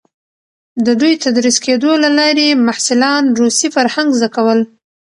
د 0.85 0.87
دوی 0.99 1.13
تدریس 1.23 1.57
کېدو 1.65 1.91
له 2.03 2.09
لارې 2.17 2.47
محصلان 2.67 3.23
روسي 3.39 3.67
فرهنګ 3.75 4.09
زده 4.17 4.29
کول. 4.35 4.59